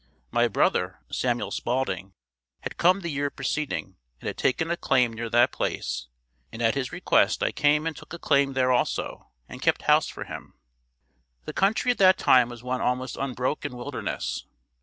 [0.31, 2.13] My brother, Samuel Spalding
[2.61, 6.07] had come the year preceding and had taken a claim near that place
[6.51, 10.07] and at his request I came and took a claim there also and kept house
[10.07, 10.55] for him.
[11.45, 14.47] The country at that time was one almost unbroken wilderness.